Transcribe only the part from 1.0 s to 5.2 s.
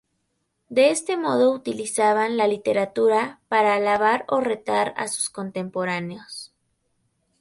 modo, utilizaban la literatura para alabar o retar a